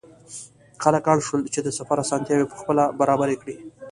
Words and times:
خلک 0.83 1.03
اړ 1.13 1.17
شول 1.27 1.41
چې 1.53 1.59
د 1.63 1.69
سفر 1.77 1.97
اسانتیاوې 2.03 2.49
پخپله 2.53 2.83
برابرې 2.99 3.35
کړي. 3.41 3.55